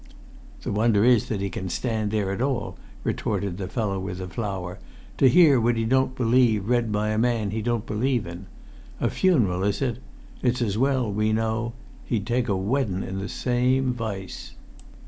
[0.63, 4.27] "The wonder is that he can stand there at all," retorted the fellow with the
[4.27, 4.79] flower,
[5.19, 8.47] "to hear what he don't believe read by a man he don't believe in.
[8.99, 9.99] A funeral, is it?
[10.41, 14.55] It's as well we know—he'd take a weddun in the same voice."